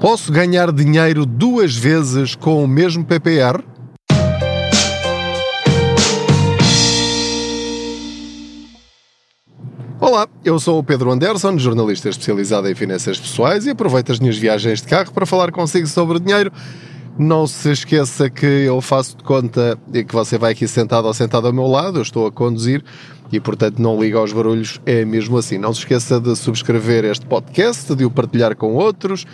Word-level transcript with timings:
Posso 0.00 0.32
ganhar 0.32 0.72
dinheiro 0.72 1.24
duas 1.24 1.74
vezes 1.74 2.34
com 2.34 2.62
o 2.62 2.68
mesmo 2.68 3.04
PPR? 3.04 3.62
Olá, 10.00 10.28
eu 10.44 10.58
sou 10.60 10.78
o 10.78 10.84
Pedro 10.84 11.10
Anderson, 11.10 11.56
jornalista 11.58 12.08
especializado 12.08 12.68
em 12.68 12.74
finanças 12.74 13.18
pessoais 13.18 13.66
e 13.66 13.70
aproveito 13.70 14.12
as 14.12 14.20
minhas 14.20 14.36
viagens 14.36 14.82
de 14.82 14.88
carro 14.88 15.12
para 15.12 15.24
falar 15.24 15.50
consigo 15.50 15.86
sobre 15.86 16.20
dinheiro. 16.20 16.52
Não 17.16 17.46
se 17.46 17.70
esqueça 17.70 18.28
que 18.28 18.44
eu 18.44 18.80
faço 18.80 19.16
de 19.16 19.22
conta 19.22 19.78
que 19.92 20.12
você 20.12 20.36
vai 20.36 20.52
aqui 20.52 20.66
sentado 20.66 21.06
ou 21.06 21.14
sentado 21.14 21.46
ao 21.46 21.52
meu 21.52 21.66
lado, 21.66 21.98
eu 21.98 22.02
estou 22.02 22.26
a 22.26 22.32
conduzir 22.32 22.84
e, 23.32 23.40
portanto, 23.40 23.80
não 23.80 24.00
liga 24.00 24.18
aos 24.18 24.32
barulhos, 24.32 24.80
é 24.84 25.04
mesmo 25.04 25.38
assim. 25.38 25.56
Não 25.56 25.72
se 25.72 25.80
esqueça 25.80 26.20
de 26.20 26.34
subscrever 26.36 27.04
este 27.04 27.24
podcast, 27.24 27.94
de 27.94 28.04
o 28.04 28.10
partilhar 28.10 28.56
com 28.56 28.74
outros, 28.74 29.24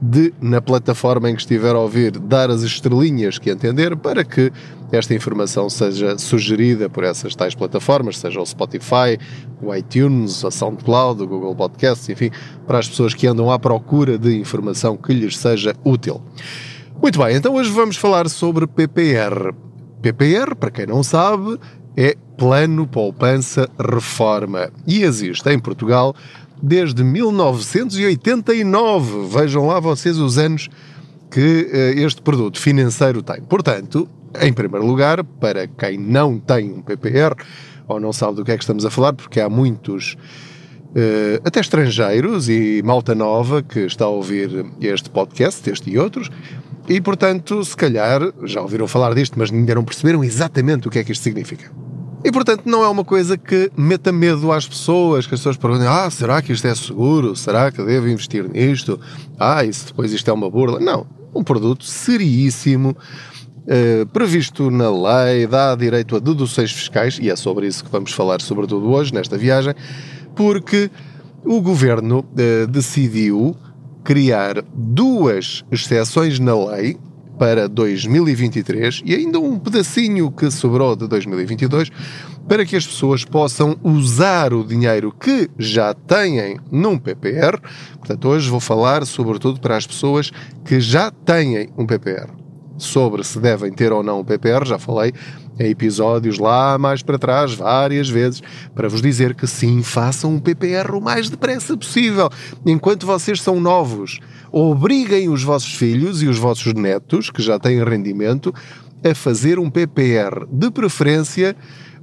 de, 0.00 0.32
na 0.40 0.62
plataforma 0.62 1.30
em 1.30 1.34
que 1.34 1.42
estiver 1.42 1.74
a 1.74 1.78
ouvir, 1.78 2.18
dar 2.18 2.50
as 2.50 2.62
estrelinhas 2.62 3.38
que 3.38 3.50
entender 3.50 3.94
para 3.96 4.24
que 4.24 4.50
esta 4.90 5.14
informação 5.14 5.68
seja 5.68 6.18
sugerida 6.18 6.88
por 6.88 7.04
essas 7.04 7.34
tais 7.34 7.54
plataformas, 7.54 8.18
seja 8.18 8.40
o 8.40 8.46
Spotify, 8.46 9.18
o 9.60 9.74
iTunes, 9.74 10.44
a 10.44 10.50
SoundCloud, 10.50 11.22
o 11.22 11.26
Google 11.26 11.54
Podcasts, 11.54 12.08
enfim, 12.08 12.30
para 12.66 12.78
as 12.78 12.88
pessoas 12.88 13.14
que 13.14 13.26
andam 13.26 13.50
à 13.50 13.58
procura 13.58 14.18
de 14.18 14.36
informação 14.36 14.96
que 14.96 15.12
lhes 15.12 15.36
seja 15.36 15.74
útil. 15.84 16.20
Muito 17.00 17.18
bem, 17.18 17.36
então 17.36 17.54
hoje 17.54 17.70
vamos 17.70 17.96
falar 17.96 18.28
sobre 18.28 18.66
PPR. 18.66 19.54
PPR, 20.02 20.54
para 20.56 20.70
quem 20.70 20.86
não 20.86 21.02
sabe, 21.02 21.58
é 21.96 22.16
Plano 22.36 22.86
Poupança 22.86 23.68
Reforma 23.78 24.70
e 24.86 25.02
existe 25.02 25.48
em 25.50 25.58
Portugal 25.58 26.14
desde 26.62 27.02
1989. 27.02 29.28
Vejam 29.28 29.66
lá 29.66 29.80
vocês 29.80 30.18
os 30.18 30.38
anos 30.38 30.68
que 31.30 31.68
uh, 31.72 32.00
este 32.00 32.22
produto 32.22 32.60
financeiro 32.60 33.22
tem. 33.22 33.40
Portanto, 33.42 34.08
em 34.40 34.52
primeiro 34.52 34.86
lugar, 34.86 35.24
para 35.24 35.66
quem 35.66 35.98
não 35.98 36.38
tem 36.38 36.70
um 36.70 36.82
PPR 36.82 37.34
ou 37.88 37.98
não 37.98 38.12
sabe 38.12 38.36
do 38.36 38.44
que 38.44 38.52
é 38.52 38.56
que 38.56 38.62
estamos 38.62 38.84
a 38.84 38.90
falar, 38.90 39.12
porque 39.12 39.40
há 39.40 39.48
muitos, 39.48 40.16
uh, 40.90 41.40
até 41.44 41.60
estrangeiros 41.60 42.48
e 42.48 42.82
malta 42.84 43.14
nova 43.14 43.62
que 43.62 43.80
está 43.80 44.04
a 44.04 44.08
ouvir 44.08 44.66
este 44.80 45.10
podcast, 45.10 45.68
este 45.68 45.90
e 45.90 45.98
outros, 45.98 46.30
e 46.88 47.00
portanto, 47.00 47.64
se 47.64 47.76
calhar 47.76 48.20
já 48.44 48.60
ouviram 48.60 48.88
falar 48.88 49.14
disto, 49.14 49.38
mas 49.38 49.52
ainda 49.52 49.74
não 49.74 49.84
perceberam 49.84 50.24
exatamente 50.24 50.88
o 50.88 50.90
que 50.90 50.98
é 50.98 51.04
que 51.04 51.12
isto 51.12 51.22
significa. 51.22 51.70
E 52.22 52.30
portanto 52.30 52.62
não 52.66 52.84
é 52.84 52.88
uma 52.88 53.04
coisa 53.04 53.38
que 53.38 53.70
meta 53.76 54.12
medo 54.12 54.52
às 54.52 54.68
pessoas, 54.68 55.26
que 55.26 55.34
as 55.34 55.40
pessoas 55.40 55.56
perguntem, 55.56 55.86
ah, 55.86 56.10
será 56.10 56.42
que 56.42 56.52
isto 56.52 56.66
é 56.66 56.74
seguro? 56.74 57.34
Será 57.34 57.72
que 57.72 57.82
devo 57.82 58.08
investir 58.08 58.48
nisto? 58.48 59.00
Ah, 59.38 59.64
isso 59.64 59.86
depois 59.86 60.12
isto 60.12 60.28
é 60.30 60.32
uma 60.32 60.50
burla? 60.50 60.78
Não, 60.78 61.06
um 61.34 61.42
produto 61.42 61.84
seríssimo, 61.84 62.94
eh, 63.66 64.04
previsto 64.12 64.70
na 64.70 64.90
lei, 64.90 65.46
dá 65.46 65.74
direito 65.74 66.14
a 66.14 66.18
deduções 66.18 66.72
fiscais, 66.72 67.18
e 67.20 67.30
é 67.30 67.36
sobre 67.36 67.66
isso 67.66 67.84
que 67.84 67.90
vamos 67.90 68.12
falar 68.12 68.40
sobretudo 68.42 68.90
hoje, 68.90 69.14
nesta 69.14 69.38
viagem, 69.38 69.74
porque 70.34 70.90
o 71.44 71.60
governo 71.60 72.24
eh, 72.36 72.66
decidiu 72.66 73.56
criar 74.04 74.62
duas 74.74 75.64
exceções 75.70 76.38
na 76.38 76.54
lei 76.54 76.98
para 77.40 77.66
2023 77.66 79.00
e 79.02 79.14
ainda 79.14 79.40
um 79.40 79.58
pedacinho 79.58 80.30
que 80.30 80.50
sobrou 80.50 80.94
de 80.94 81.08
2022 81.08 81.90
para 82.46 82.66
que 82.66 82.76
as 82.76 82.86
pessoas 82.86 83.24
possam 83.24 83.78
usar 83.82 84.52
o 84.52 84.62
dinheiro 84.62 85.10
que 85.10 85.48
já 85.58 85.94
têm 85.94 86.60
num 86.70 86.98
PPR. 86.98 87.58
Portanto, 87.96 88.28
hoje 88.28 88.50
vou 88.50 88.60
falar 88.60 89.06
sobretudo 89.06 89.58
para 89.58 89.74
as 89.74 89.86
pessoas 89.86 90.30
que 90.66 90.82
já 90.82 91.10
têm 91.10 91.70
um 91.78 91.86
PPR. 91.86 92.28
Sobre 92.76 93.24
se 93.24 93.38
devem 93.38 93.72
ter 93.72 93.90
ou 93.90 94.02
não 94.02 94.20
um 94.20 94.24
PPR, 94.24 94.66
já 94.66 94.78
falei 94.78 95.10
em 95.58 95.70
episódios 95.70 96.38
lá 96.38 96.76
mais 96.76 97.02
para 97.02 97.18
trás, 97.18 97.54
várias 97.54 98.08
vezes, 98.08 98.42
para 98.74 98.88
vos 98.88 99.00
dizer 99.00 99.34
que 99.34 99.46
sim, 99.46 99.82
façam 99.82 100.34
um 100.34 100.40
PPR 100.40 100.94
o 100.94 101.00
mais 101.00 101.30
depressa 101.30 101.74
possível. 101.74 102.28
Enquanto 102.66 103.06
vocês 103.06 103.40
são 103.40 103.58
novos, 103.60 104.18
obriguem 104.52 105.28
os 105.28 105.42
vossos 105.42 105.74
filhos 105.74 106.22
e 106.22 106.26
os 106.26 106.38
vossos 106.38 106.72
netos, 106.74 107.30
que 107.30 107.42
já 107.42 107.58
têm 107.58 107.82
rendimento, 107.84 108.54
a 109.08 109.14
fazer 109.14 109.58
um 109.58 109.70
PPR. 109.70 110.46
De 110.50 110.70
preferência, 110.70 111.56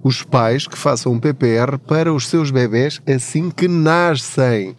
os 0.03 0.24
pais 0.24 0.68
que 0.68 0.78
façam 0.78 1.12
um 1.13 1.19
PPR 1.19 1.78
para 1.88 2.13
os 2.13 2.28
seus 2.28 2.52
bebés 2.52 3.02
assim 3.08 3.50
que 3.50 3.68
nascem. 3.68 4.75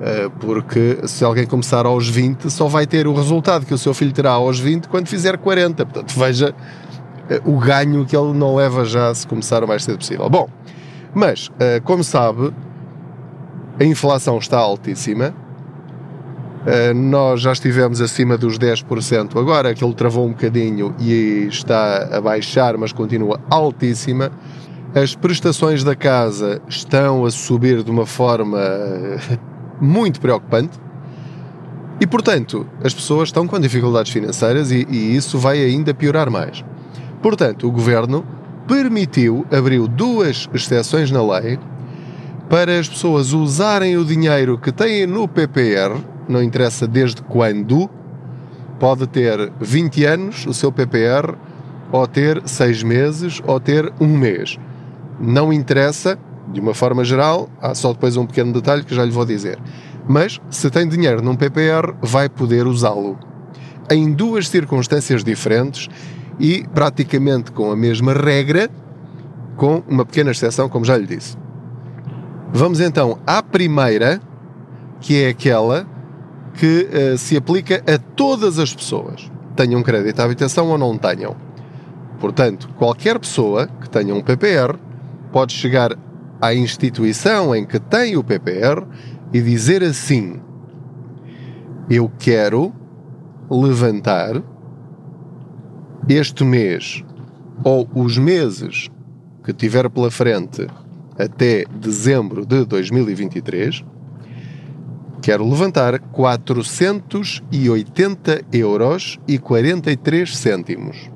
Eh, 0.00 0.28
porque 0.40 0.98
se 1.06 1.24
alguém 1.24 1.46
começar 1.46 1.86
aos 1.86 2.08
20, 2.08 2.50
só 2.50 2.66
vai 2.66 2.86
ter 2.86 3.06
o 3.06 3.14
resultado 3.14 3.64
que 3.64 3.74
o 3.74 3.78
seu 3.78 3.94
filho 3.94 4.12
terá 4.12 4.32
aos 4.32 4.58
20 4.58 4.88
quando 4.88 5.08
fizer 5.08 5.38
40. 5.38 5.86
Portanto, 5.86 6.18
veja 6.18 6.54
eh, 7.28 7.40
o 7.44 7.58
ganho 7.58 8.04
que 8.04 8.16
ele 8.16 8.32
não 8.32 8.56
leva 8.56 8.84
já 8.84 9.14
se 9.14 9.26
começar 9.26 9.62
o 9.62 9.68
mais 9.68 9.84
cedo 9.84 9.98
possível. 9.98 10.28
Bom, 10.28 10.48
mas, 11.14 11.50
eh, 11.60 11.80
como 11.80 12.02
sabe, 12.02 12.52
a 13.78 13.84
inflação 13.84 14.38
está 14.38 14.58
altíssima. 14.58 15.34
Eh, 16.66 16.94
nós 16.94 17.42
já 17.42 17.52
estivemos 17.52 18.00
acima 18.00 18.38
dos 18.38 18.58
10%, 18.58 19.38
agora 19.38 19.70
aquilo 19.70 19.92
travou 19.92 20.26
um 20.26 20.30
bocadinho 20.30 20.94
e 20.98 21.46
está 21.48 22.16
a 22.16 22.20
baixar, 22.20 22.78
mas 22.78 22.92
continua 22.92 23.38
altíssima. 23.50 24.32
As 24.94 25.14
prestações 25.14 25.84
da 25.84 25.94
casa 25.94 26.62
estão 26.68 27.24
a 27.24 27.30
subir 27.30 27.82
de 27.82 27.90
uma 27.90 28.06
forma 28.06 28.58
muito 29.80 30.20
preocupante. 30.20 30.78
E, 32.00 32.06
portanto, 32.06 32.66
as 32.82 32.94
pessoas 32.94 33.28
estão 33.28 33.46
com 33.46 33.58
dificuldades 33.60 34.12
financeiras 34.12 34.70
e, 34.72 34.86
e 34.90 35.16
isso 35.16 35.38
vai 35.38 35.62
ainda 35.62 35.92
piorar 35.94 36.30
mais. 36.30 36.64
Portanto, 37.22 37.68
o 37.68 37.70
governo 37.70 38.24
permitiu, 38.66 39.46
abriu 39.50 39.86
duas 39.86 40.48
exceções 40.52 41.10
na 41.10 41.22
lei 41.22 41.58
para 42.48 42.78
as 42.78 42.88
pessoas 42.88 43.32
usarem 43.32 43.96
o 43.96 44.04
dinheiro 44.04 44.58
que 44.58 44.72
têm 44.72 45.06
no 45.06 45.26
PPR, 45.26 45.98
não 46.28 46.42
interessa 46.42 46.86
desde 46.86 47.22
quando, 47.22 47.88
pode 48.78 49.06
ter 49.06 49.52
20 49.60 50.04
anos 50.04 50.46
o 50.46 50.54
seu 50.54 50.70
PPR, 50.70 51.34
ou 51.92 52.06
ter 52.06 52.42
6 52.44 52.82
meses, 52.82 53.42
ou 53.46 53.60
ter 53.60 53.92
um 54.00 54.08
mês. 54.08 54.58
Não 55.20 55.52
interessa, 55.52 56.18
de 56.52 56.60
uma 56.60 56.74
forma 56.74 57.04
geral, 57.04 57.48
há 57.60 57.74
só 57.74 57.92
depois 57.92 58.16
um 58.16 58.26
pequeno 58.26 58.52
detalhe 58.52 58.84
que 58.84 58.94
já 58.94 59.04
lhe 59.04 59.10
vou 59.10 59.24
dizer. 59.24 59.58
Mas, 60.06 60.40
se 60.50 60.70
tem 60.70 60.88
dinheiro 60.88 61.22
num 61.22 61.36
PPR, 61.36 61.94
vai 62.02 62.28
poder 62.28 62.66
usá-lo. 62.66 63.18
Em 63.90 64.12
duas 64.12 64.48
circunstâncias 64.48 65.22
diferentes 65.22 65.88
e 66.38 66.66
praticamente 66.74 67.52
com 67.52 67.70
a 67.70 67.76
mesma 67.76 68.12
regra, 68.12 68.68
com 69.56 69.82
uma 69.88 70.04
pequena 70.04 70.32
exceção, 70.32 70.68
como 70.68 70.84
já 70.84 70.96
lhe 70.96 71.06
disse. 71.06 71.36
Vamos 72.52 72.80
então 72.80 73.18
à 73.26 73.42
primeira, 73.42 74.20
que 75.00 75.22
é 75.22 75.28
aquela 75.28 75.86
que 76.54 76.88
uh, 76.88 77.18
se 77.18 77.36
aplica 77.36 77.82
a 77.86 77.98
todas 77.98 78.58
as 78.58 78.74
pessoas, 78.74 79.30
tenham 79.56 79.82
crédito 79.82 80.20
à 80.20 80.24
habitação 80.24 80.68
ou 80.68 80.78
não 80.78 80.96
tenham. 80.96 81.36
Portanto, 82.20 82.68
qualquer 82.78 83.18
pessoa 83.18 83.66
que 83.66 83.88
tenha 83.90 84.14
um 84.14 84.22
PPR 84.22 84.78
pode 85.32 85.52
chegar 85.52 85.96
à 86.40 86.54
instituição 86.54 87.54
em 87.54 87.64
que 87.64 87.78
tem 87.78 88.16
o 88.16 88.24
PPR 88.24 88.86
e 89.32 89.40
dizer 89.40 89.82
assim: 89.82 90.40
Eu 91.90 92.10
quero 92.18 92.72
levantar 93.50 94.42
este 96.08 96.44
mês 96.44 97.04
ou 97.62 97.88
os 97.94 98.18
meses 98.18 98.88
que 99.44 99.52
tiver 99.52 99.88
pela 99.90 100.10
frente 100.10 100.66
até 101.18 101.64
dezembro 101.74 102.44
de 102.44 102.64
2023, 102.64 103.84
quero 105.24 105.48
levantar 105.48 105.98
480 106.12 108.44
euros 108.52 109.18
e 109.26 109.38
43 109.38 110.36
cêntimos. 110.36 111.10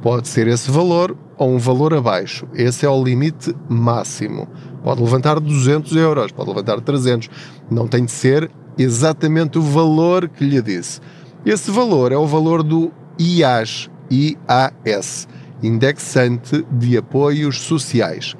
Pode 0.00 0.28
ser 0.28 0.46
esse 0.46 0.70
valor 0.70 1.14
ou 1.36 1.50
um 1.50 1.58
valor 1.58 1.92
abaixo. 1.92 2.48
Esse 2.54 2.86
é 2.86 2.88
o 2.88 3.04
limite 3.04 3.54
máximo. 3.68 4.48
Pode 4.82 5.02
levantar 5.02 5.38
200 5.38 5.94
euros, 5.94 6.32
pode 6.32 6.48
levantar 6.48 6.80
300. 6.80 7.28
Não 7.70 7.86
tem 7.86 8.06
de 8.06 8.12
ser 8.12 8.50
exatamente 8.78 9.58
o 9.58 9.62
valor 9.62 10.26
que 10.26 10.42
lhe 10.42 10.62
disse. 10.62 11.02
Esse 11.44 11.70
valor 11.70 12.12
é 12.12 12.16
o 12.16 12.26
valor 12.26 12.62
do 12.62 12.90
IAS, 13.18 13.90
IAS, 14.10 15.28
Indexante 15.62 16.64
de 16.72 16.96
Apoios 16.96 17.60
Sociais. 17.60 18.34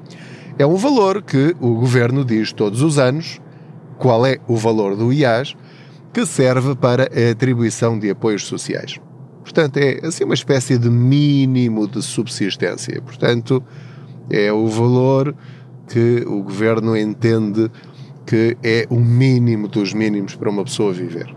É 0.58 0.64
um 0.64 0.76
valor 0.76 1.20
que 1.20 1.54
o 1.60 1.74
governo 1.74 2.24
diz 2.24 2.54
todos 2.54 2.80
os 2.80 2.98
anos 2.98 3.38
qual 4.00 4.24
é 4.24 4.38
o 4.48 4.56
valor 4.56 4.96
do 4.96 5.12
IAS 5.12 5.54
que 6.12 6.24
serve 6.24 6.74
para 6.74 7.04
a 7.04 7.30
atribuição 7.30 7.98
de 7.98 8.10
apoios 8.10 8.44
sociais. 8.46 8.98
Portanto, 9.44 9.76
é 9.76 10.00
assim 10.02 10.24
uma 10.24 10.34
espécie 10.34 10.78
de 10.78 10.88
mínimo 10.88 11.86
de 11.86 12.02
subsistência. 12.02 13.00
Portanto, 13.02 13.62
é 14.30 14.50
o 14.50 14.66
valor 14.66 15.34
que 15.86 16.24
o 16.26 16.42
governo 16.42 16.96
entende 16.96 17.70
que 18.26 18.56
é 18.62 18.86
o 18.88 18.96
mínimo 18.96 19.68
dos 19.68 19.92
mínimos 19.92 20.34
para 20.34 20.48
uma 20.48 20.64
pessoa 20.64 20.92
viver. 20.92 21.34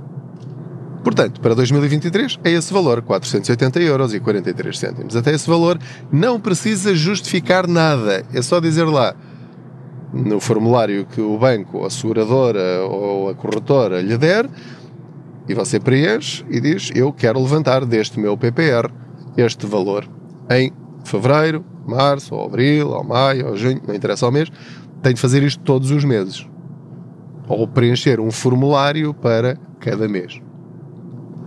Portanto, 1.03 1.41
para 1.41 1.53
2023 1.53 2.39
é 2.45 2.51
esse 2.51 2.71
valor, 2.71 3.01
480 3.01 3.81
euros 3.81 4.13
e 4.13 4.21
43 4.21 4.79
cêntimos. 4.79 5.15
Até 5.17 5.33
esse 5.33 5.49
valor 5.49 5.77
não 6.11 6.39
precisa 6.39 6.95
justificar 6.95 7.67
nada. 7.67 8.23
É 8.33 8.41
só 8.41 8.59
dizer 8.61 8.85
lá 8.85 9.13
no 10.13 10.39
formulário 10.39 11.05
que 11.07 11.19
o 11.19 11.37
banco, 11.37 11.83
a 11.83 11.89
seguradora 11.89 12.85
ou 12.85 13.29
a 13.29 13.35
corretora 13.35 13.99
lhe 13.99 14.17
der 14.17 14.47
e 15.47 15.53
você 15.53 15.79
preenche 15.79 16.45
e 16.49 16.61
diz: 16.61 16.91
Eu 16.93 17.11
quero 17.11 17.41
levantar 17.41 17.85
deste 17.85 18.19
meu 18.19 18.37
PPR 18.37 18.89
este 19.35 19.65
valor 19.65 20.07
em 20.49 20.71
fevereiro, 21.03 21.65
março, 21.85 22.35
ou 22.35 22.45
abril, 22.45 22.89
ou 22.89 23.03
maio, 23.03 23.47
ou 23.47 23.57
junho, 23.57 23.81
não 23.85 23.95
interessa 23.95 24.25
ao 24.25 24.31
mês. 24.31 24.49
Tem 25.01 25.13
de 25.13 25.19
fazer 25.19 25.43
isto 25.43 25.61
todos 25.63 25.91
os 25.91 26.03
meses. 26.05 26.47
Ou 27.47 27.67
preencher 27.67 28.19
um 28.19 28.31
formulário 28.31 29.13
para 29.13 29.57
cada 29.79 30.07
mês. 30.07 30.41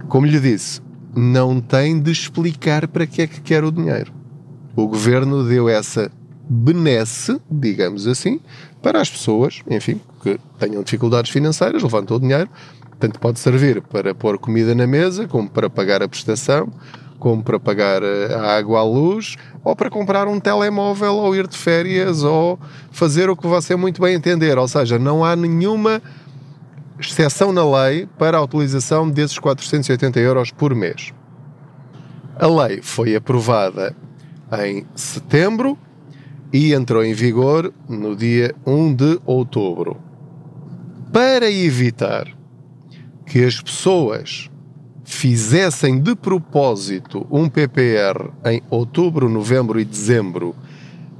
Como 0.09 0.27
lhe 0.27 0.39
disse, 0.39 0.83
não 1.15 1.59
tem 1.59 1.99
de 1.99 2.11
explicar 2.11 2.87
para 2.87 3.07
que 3.07 3.23
é 3.23 3.27
que 3.27 3.41
quer 3.41 3.65
o 3.65 3.73
dinheiro. 3.73 4.13
O 4.75 4.87
governo 4.87 5.43
deu 5.43 5.71
essa 5.71 6.11
benesse, 6.49 7.41
digamos 7.51 8.07
assim, 8.07 8.41
para 8.81 9.01
as 9.01 9.11
pessoas, 9.11 9.63
enfim, 9.69 10.01
que 10.23 10.39
tenham 10.59 10.83
dificuldades 10.83 11.31
financeiras, 11.31 11.83
levantam 11.83 12.17
o 12.17 12.21
dinheiro, 12.21 12.49
tanto 12.99 13.19
pode 13.19 13.39
servir 13.41 13.83
para 13.83 14.15
pôr 14.15 14.39
comida 14.39 14.75
na 14.75 14.87
mesa, 14.87 15.27
como 15.27 15.51
para 15.51 15.69
pagar 15.69 16.03
a 16.03 16.09
prestação, 16.09 16.73
como 17.19 17.43
para 17.43 17.59
pagar 17.59 18.03
eh, 18.03 18.35
a 18.35 18.57
água 18.57 18.81
à 18.81 18.85
luz, 18.85 19.37
ou 19.65 19.75
para 19.75 19.91
comprar 19.91 20.29
um 20.29 20.39
telemóvel, 20.39 21.17
ou 21.17 21.35
ir 21.35 21.47
de 21.47 21.57
férias, 21.57 22.23
ou 22.23 22.59
fazer 22.91 23.29
o 23.29 23.37
que 23.37 23.47
você 23.47 23.75
muito 23.75 24.01
bem 24.01 24.15
entender. 24.15 24.57
Ou 24.57 24.69
seja, 24.69 24.99
não 24.99 25.25
há 25.25 25.35
nenhuma 25.35 26.01
exceção 26.99 27.53
na 27.53 27.65
lei 27.65 28.09
para 28.19 28.39
a 28.39 28.43
utilização 28.43 29.11
desses 29.11 29.39
480 29.39 30.19
euros 30.21 30.51
por 30.51 30.75
mês. 30.75 31.13
A 32.39 32.47
lei 32.47 32.81
foi 32.83 33.17
aprovada 33.17 33.95
em 34.65 34.87
setembro 34.95 35.79
e 36.53 36.73
entrou 36.73 37.05
em 37.05 37.13
vigor 37.13 37.73
no 37.89 38.15
dia 38.15 38.55
1 38.67 38.95
de 38.95 39.21
outubro. 39.25 39.97
Para 41.13 41.51
evitar 41.51 42.27
que 43.27 43.45
as 43.45 43.61
pessoas 43.61 44.51
fizessem 45.05 46.01
de 46.01 46.15
propósito 46.15 47.27
um 47.31 47.49
PPR 47.49 48.31
em 48.45 48.63
outubro, 48.69 49.29
novembro 49.29 49.79
e 49.79 49.85
dezembro, 49.85 50.55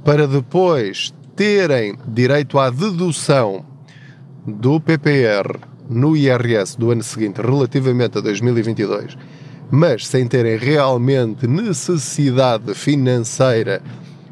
para 0.03 0.27
depois 0.27 1.13
terem 1.35 1.97
direito 2.07 2.59
à 2.59 2.69
dedução 2.69 3.65
do 4.45 4.79
PPR 4.79 5.59
no 5.89 6.15
IRS 6.17 6.77
do 6.77 6.91
ano 6.91 7.03
seguinte 7.03 7.41
relativamente 7.41 8.17
a 8.17 8.21
2022, 8.21 9.17
mas 9.69 10.07
sem 10.07 10.27
terem 10.27 10.57
realmente 10.57 11.47
necessidade 11.47 12.73
financeira 12.73 13.81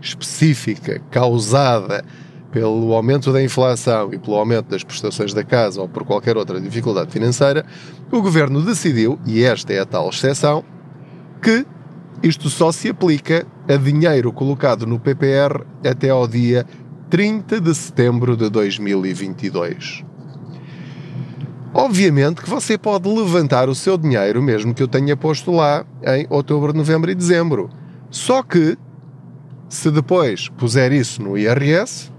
específica 0.05 1.01
causada 1.09 2.03
pelo 2.51 2.93
aumento 2.93 3.33
da 3.33 3.43
inflação 3.43 4.13
e 4.13 4.17
pelo 4.17 4.37
aumento 4.37 4.69
das 4.69 4.83
prestações 4.83 5.33
da 5.33 5.43
casa 5.43 5.81
ou 5.81 5.89
por 5.89 6.05
qualquer 6.05 6.37
outra 6.37 6.61
dificuldade 6.61 7.11
financeira, 7.11 7.65
o 8.11 8.21
governo 8.21 8.61
decidiu, 8.61 9.19
e 9.25 9.43
esta 9.43 9.73
é 9.73 9.79
a 9.79 9.85
tal 9.85 10.09
exceção, 10.09 10.63
que 11.41 11.65
isto 12.23 12.49
só 12.49 12.71
se 12.71 12.89
aplica 12.89 13.45
a 13.67 13.75
dinheiro 13.75 14.31
colocado 14.31 14.85
no 14.87 14.99
PPR 14.99 15.65
até 15.85 16.09
ao 16.09 16.27
dia 16.27 16.65
30 17.09 17.59
de 17.59 17.75
setembro 17.75 18.37
de 18.37 18.49
2022. 18.49 20.05
Obviamente 21.73 22.41
que 22.41 22.49
você 22.49 22.77
pode 22.77 23.09
levantar 23.09 23.67
o 23.67 23.75
seu 23.75 23.97
dinheiro, 23.97 24.41
mesmo 24.41 24.73
que 24.73 24.81
eu 24.81 24.87
tenha 24.87 25.17
posto 25.17 25.51
lá 25.51 25.85
em 26.05 26.25
outubro, 26.29 26.71
novembro 26.71 27.11
e 27.11 27.15
dezembro. 27.15 27.69
Só 28.09 28.41
que, 28.41 28.77
se 29.75 29.91
depois 29.91 30.49
puser 30.49 30.91
isso 30.91 31.21
no 31.21 31.37
IRS, 31.37 32.11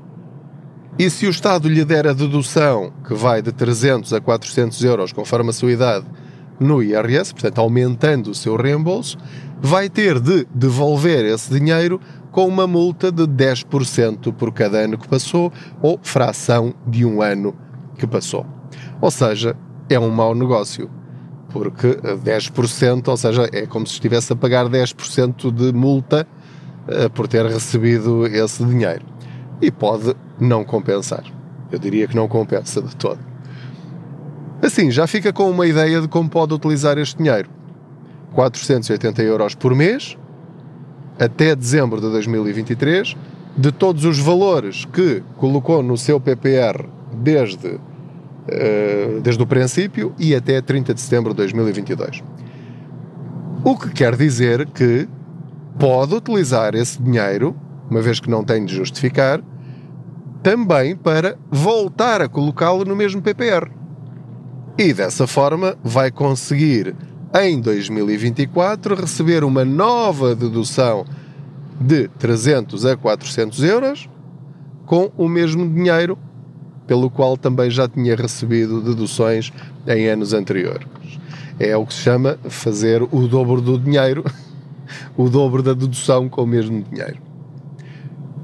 e 0.98 1.10
se 1.10 1.26
o 1.26 1.30
Estado 1.30 1.68
lhe 1.68 1.84
der 1.84 2.06
a 2.06 2.12
dedução, 2.12 2.92
que 3.06 3.12
vai 3.12 3.42
de 3.42 3.52
300 3.52 4.12
a 4.12 4.20
400 4.20 4.82
euros, 4.84 5.12
conforme 5.12 5.50
a 5.50 5.52
sua 5.52 5.72
idade, 5.72 6.06
no 6.58 6.82
IRS, 6.82 7.32
portanto 7.32 7.60
aumentando 7.60 8.30
o 8.30 8.34
seu 8.34 8.56
reembolso, 8.56 9.18
vai 9.60 9.90
ter 9.90 10.18
de 10.20 10.46
devolver 10.54 11.24
esse 11.26 11.52
dinheiro 11.52 12.00
com 12.30 12.46
uma 12.46 12.66
multa 12.66 13.10
de 13.10 13.24
10% 13.24 14.32
por 14.32 14.52
cada 14.52 14.78
ano 14.78 14.96
que 14.96 15.08
passou 15.08 15.52
ou 15.82 15.98
fração 16.02 16.74
de 16.86 17.04
um 17.04 17.20
ano 17.20 17.54
que 17.98 18.06
passou. 18.06 18.46
Ou 19.00 19.10
seja, 19.10 19.56
é 19.88 19.98
um 19.98 20.10
mau 20.10 20.34
negócio, 20.34 20.90
porque 21.50 21.88
10%, 21.88 23.08
ou 23.08 23.16
seja, 23.16 23.48
é 23.52 23.66
como 23.66 23.86
se 23.86 23.94
estivesse 23.94 24.32
a 24.32 24.36
pagar 24.36 24.66
10% 24.66 25.50
de 25.50 25.72
multa 25.72 26.26
por 27.14 27.26
ter 27.28 27.44
recebido 27.46 28.26
esse 28.26 28.64
dinheiro. 28.64 29.04
E 29.60 29.70
pode 29.70 30.14
não 30.38 30.64
compensar. 30.64 31.24
Eu 31.70 31.78
diria 31.78 32.06
que 32.06 32.14
não 32.14 32.28
compensa 32.28 32.80
de 32.80 32.94
todo. 32.94 33.18
Assim, 34.62 34.90
já 34.90 35.06
fica 35.06 35.32
com 35.32 35.50
uma 35.50 35.66
ideia 35.66 36.00
de 36.00 36.08
como 36.08 36.28
pode 36.28 36.54
utilizar 36.54 36.96
este 36.98 37.18
dinheiro. 37.18 37.48
480 38.32 39.22
euros 39.22 39.54
por 39.54 39.74
mês, 39.74 40.16
até 41.18 41.54
dezembro 41.54 42.00
de 42.00 42.10
2023, 42.10 43.16
de 43.56 43.72
todos 43.72 44.04
os 44.04 44.18
valores 44.18 44.84
que 44.84 45.22
colocou 45.36 45.82
no 45.82 45.96
seu 45.96 46.20
PPR 46.20 46.84
desde, 47.12 47.68
uh, 47.68 49.20
desde 49.22 49.42
o 49.42 49.46
princípio 49.46 50.14
e 50.18 50.34
até 50.34 50.60
30 50.60 50.92
de 50.92 51.00
setembro 51.00 51.30
de 51.30 51.36
2022. 51.38 52.22
O 53.64 53.76
que 53.76 53.90
quer 53.90 54.14
dizer 54.16 54.66
que 54.66 55.08
pode 55.78 56.14
utilizar 56.14 56.74
esse 56.74 57.00
dinheiro, 57.02 57.56
uma 57.90 58.00
vez 58.00 58.20
que 58.20 58.30
não 58.30 58.44
tem 58.44 58.64
de 58.64 58.74
justificar, 58.74 59.42
também 60.42 60.94
para 60.94 61.36
voltar 61.50 62.20
a 62.20 62.28
colocá-lo 62.28 62.84
no 62.84 62.94
mesmo 62.94 63.20
PPR. 63.20 63.70
E 64.78 64.92
dessa 64.92 65.26
forma 65.26 65.76
vai 65.82 66.10
conseguir 66.10 66.94
em 67.34 67.60
2024 67.60 68.94
receber 68.94 69.42
uma 69.44 69.64
nova 69.64 70.34
dedução 70.34 71.04
de 71.80 72.08
300 72.08 72.86
a 72.86 72.96
400 72.96 73.62
euros 73.64 74.08
com 74.86 75.10
o 75.16 75.28
mesmo 75.28 75.68
dinheiro 75.68 76.18
pelo 76.86 77.10
qual 77.10 77.36
também 77.36 77.68
já 77.70 77.88
tinha 77.88 78.14
recebido 78.14 78.80
deduções 78.80 79.52
em 79.86 80.08
anos 80.08 80.32
anteriores. 80.32 80.86
É 81.58 81.76
o 81.76 81.84
que 81.84 81.94
se 81.94 82.00
chama 82.00 82.38
fazer 82.48 83.02
o 83.02 83.26
dobro 83.26 83.60
do 83.60 83.78
dinheiro, 83.78 84.24
o 85.16 85.28
dobro 85.28 85.62
da 85.62 85.72
dedução 85.72 86.28
com 86.28 86.42
o 86.42 86.46
mesmo 86.46 86.82
dinheiro. 86.82 87.26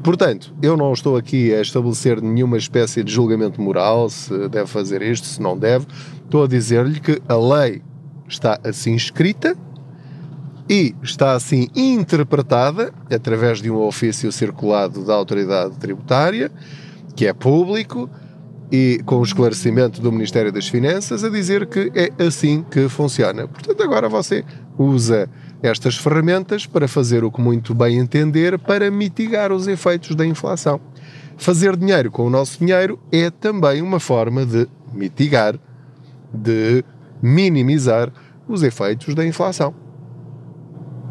Portanto, 0.03 0.53
eu 0.61 0.77
não 0.77 0.93
estou 0.93 1.17
aqui 1.17 1.55
a 1.55 1.61
estabelecer 1.61 2.21
nenhuma 2.21 2.57
espécie 2.57 3.05
de 3.05 3.13
julgamento 3.13 3.61
moral, 3.61 4.11
se 4.11 4.49
deve 4.49 4.67
fazer 4.67 5.01
isto, 5.01 5.27
se 5.27 5.41
não 5.41 5.57
deve. 5.57 5.87
Estou 6.25 6.43
a 6.43 6.49
dizer-lhe 6.49 6.99
que 6.99 7.23
a 7.29 7.37
lei 7.37 7.83
está 8.29 8.59
assim 8.65 8.97
escrita 8.97 9.57
e 10.69 10.95
está 11.03 11.35
assim 11.35 11.69
interpretada 11.77 12.93
através 13.15 13.61
de 13.61 13.71
um 13.71 13.81
ofício 13.81 14.33
circulado 14.33 15.05
da 15.05 15.15
autoridade 15.15 15.77
tributária, 15.77 16.51
que 17.15 17.27
é 17.27 17.33
público 17.33 18.11
e 18.73 19.01
com 19.05 19.19
o 19.19 19.23
esclarecimento 19.23 20.01
do 20.01 20.11
Ministério 20.11 20.51
das 20.51 20.67
Finanças 20.67 21.23
a 21.23 21.29
dizer 21.29 21.67
que 21.67 21.93
é 21.95 22.11
assim 22.25 22.65
que 22.69 22.89
funciona. 22.89 23.47
Portanto, 23.47 23.83
agora 23.83 24.09
você 24.09 24.45
usa 24.79 25.29
estas 25.63 25.97
ferramentas 25.97 26.67
para 26.67 26.89
fazer 26.89 27.23
o 27.23 27.31
que 27.31 27.41
muito 27.41 27.73
bem 27.73 27.99
entender 27.99 28.59
para 28.59 28.91
mitigar 28.91 29.53
os 29.53 29.69
efeitos 29.69 30.17
da 30.17 30.27
inflação. 30.27 30.81
Fazer 31.37 31.77
dinheiro 31.77 32.11
com 32.11 32.27
o 32.27 32.31
nosso 32.31 32.59
dinheiro 32.59 32.99
é 33.11 33.31
também 33.31 33.81
uma 33.81 34.01
forma 34.01 34.45
de 34.45 34.69
mitigar, 34.93 35.59
de 36.33 36.85
minimizar 37.23 38.13
os 38.49 38.63
efeitos 38.63 39.15
da 39.15 39.25
inflação. 39.25 39.75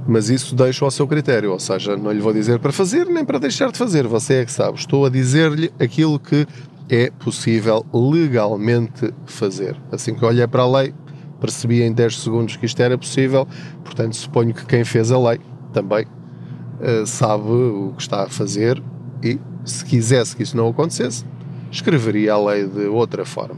Mas 0.07 0.29
isso 0.29 0.55
deixo 0.55 0.83
ao 0.83 0.91
seu 0.91 1.07
critério, 1.07 1.51
ou 1.51 1.59
seja, 1.59 1.95
não 1.95 2.11
lhe 2.11 2.19
vou 2.19 2.33
dizer 2.33 2.59
para 2.59 2.71
fazer 2.71 3.05
nem 3.05 3.23
para 3.23 3.39
deixar 3.39 3.71
de 3.71 3.77
fazer, 3.77 4.05
você 4.07 4.35
é 4.35 4.45
que 4.45 4.51
sabe. 4.51 4.77
Estou 4.77 5.05
a 5.05 5.09
dizer-lhe 5.09 5.71
aquilo 5.79 6.19
que 6.19 6.45
é 6.89 7.09
possível 7.09 7.85
legalmente 7.93 9.13
fazer. 9.25 9.77
Assim 9.91 10.13
que 10.13 10.25
olhei 10.25 10.45
para 10.47 10.63
a 10.63 10.69
lei, 10.69 10.93
percebi 11.41 11.81
em 11.81 11.91
10 11.91 12.21
segundos 12.21 12.55
que 12.55 12.65
isto 12.65 12.79
era 12.79 12.97
possível, 12.97 13.47
portanto 13.83 14.15
suponho 14.15 14.53
que 14.53 14.65
quem 14.65 14.85
fez 14.85 15.11
a 15.11 15.19
lei 15.19 15.41
também 15.73 16.05
uh, 16.05 17.05
sabe 17.05 17.49
o 17.49 17.93
que 17.97 18.03
está 18.03 18.23
a 18.23 18.29
fazer 18.29 18.81
e 19.23 19.39
se 19.65 19.83
quisesse 19.83 20.35
que 20.35 20.43
isso 20.43 20.55
não 20.55 20.69
acontecesse, 20.69 21.25
escreveria 21.71 22.33
a 22.33 22.45
lei 22.45 22.67
de 22.67 22.85
outra 22.85 23.25
forma. 23.25 23.57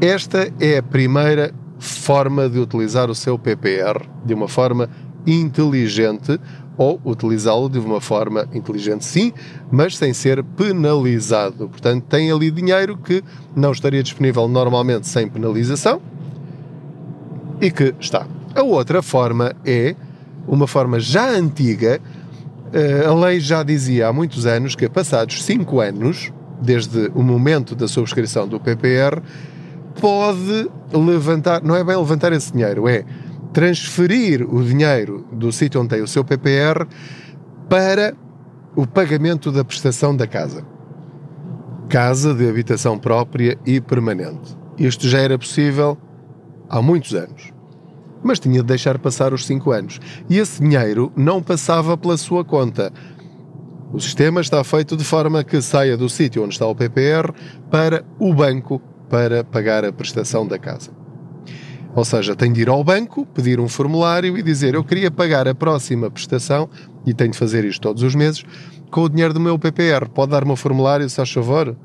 Esta 0.00 0.52
é 0.60 0.78
a 0.78 0.82
primeira 0.82 1.52
forma 1.78 2.48
de 2.48 2.58
utilizar 2.58 3.10
o 3.10 3.14
seu 3.14 3.38
PPR 3.38 4.06
de 4.24 4.32
uma 4.32 4.48
forma 4.48 4.88
inteligente 5.26 6.38
ou 6.76 7.00
utilizá-lo 7.04 7.68
de 7.68 7.78
uma 7.78 8.00
forma 8.00 8.48
inteligente, 8.52 9.04
sim, 9.04 9.32
mas 9.70 9.96
sem 9.96 10.12
ser 10.12 10.42
penalizado. 10.42 11.68
Portanto, 11.68 12.04
tem 12.08 12.32
ali 12.32 12.50
dinheiro 12.50 12.96
que 12.96 13.22
não 13.54 13.72
estaria 13.72 14.02
disponível 14.02 14.48
normalmente 14.48 15.06
sem 15.06 15.28
penalização 15.28 16.00
e 17.60 17.70
que 17.70 17.94
está. 18.00 18.26
A 18.54 18.62
outra 18.62 19.02
forma 19.02 19.54
é 19.64 19.94
uma 20.46 20.66
forma 20.66 20.98
já 20.98 21.30
antiga. 21.30 22.00
Eh, 22.72 23.04
a 23.06 23.14
lei 23.14 23.38
já 23.38 23.62
dizia 23.62 24.08
há 24.08 24.12
muitos 24.12 24.46
anos 24.46 24.74
que, 24.74 24.88
passados 24.88 25.42
5 25.44 25.80
anos, 25.80 26.32
desde 26.60 27.10
o 27.14 27.22
momento 27.22 27.74
da 27.74 27.86
subscrição 27.86 28.48
do 28.48 28.58
PPR, 28.58 29.22
pode 30.00 30.68
levantar, 30.92 31.62
não 31.62 31.76
é 31.76 31.84
bem 31.84 31.96
levantar 31.96 32.32
esse 32.32 32.52
dinheiro, 32.52 32.88
é 32.88 33.04
transferir 33.54 34.42
o 34.52 34.62
dinheiro 34.62 35.24
do 35.32 35.50
sítio 35.52 35.80
onde 35.80 35.90
tem 35.90 36.02
o 36.02 36.08
seu 36.08 36.24
PPR 36.24 36.86
para 37.70 38.14
o 38.74 38.84
pagamento 38.84 39.52
da 39.52 39.64
prestação 39.64 40.14
da 40.14 40.26
casa. 40.26 40.66
Casa 41.88 42.34
de 42.34 42.48
habitação 42.48 42.98
própria 42.98 43.56
e 43.64 43.80
permanente. 43.80 44.56
Isto 44.76 45.08
já 45.08 45.20
era 45.20 45.38
possível 45.38 45.96
há 46.68 46.82
muitos 46.82 47.14
anos. 47.14 47.52
Mas 48.24 48.40
tinha 48.40 48.60
de 48.60 48.66
deixar 48.66 48.98
passar 48.98 49.32
os 49.32 49.46
5 49.46 49.70
anos. 49.70 50.00
E 50.28 50.38
esse 50.38 50.60
dinheiro 50.60 51.12
não 51.14 51.40
passava 51.40 51.96
pela 51.96 52.16
sua 52.16 52.44
conta. 52.44 52.92
O 53.92 54.00
sistema 54.00 54.40
está 54.40 54.64
feito 54.64 54.96
de 54.96 55.04
forma 55.04 55.44
que 55.44 55.62
saia 55.62 55.96
do 55.96 56.08
sítio 56.08 56.42
onde 56.42 56.54
está 56.54 56.66
o 56.66 56.74
PPR 56.74 57.32
para 57.70 58.04
o 58.18 58.34
banco 58.34 58.82
para 59.08 59.44
pagar 59.44 59.84
a 59.84 59.92
prestação 59.92 60.44
da 60.44 60.58
casa. 60.58 61.03
Ou 61.94 62.04
seja, 62.04 62.34
tem 62.34 62.52
de 62.52 62.62
ir 62.62 62.68
ao 62.68 62.82
banco, 62.82 63.24
pedir 63.26 63.60
um 63.60 63.68
formulário 63.68 64.36
e 64.36 64.42
dizer 64.42 64.74
eu 64.74 64.82
queria 64.82 65.10
pagar 65.10 65.46
a 65.46 65.54
próxima 65.54 66.10
prestação 66.10 66.68
e 67.06 67.14
tenho 67.14 67.30
de 67.30 67.38
fazer 67.38 67.64
isto 67.64 67.80
todos 67.80 68.02
os 68.02 68.14
meses 68.14 68.44
com 68.90 69.02
o 69.02 69.08
dinheiro 69.08 69.32
do 69.32 69.40
meu 69.40 69.58
PPR. 69.58 70.08
Pode 70.08 70.32
dar-me 70.32 70.52
o 70.52 70.56
formulário, 70.56 71.08
se 71.08 71.16
faz 71.16 71.30
favor? 71.30 71.76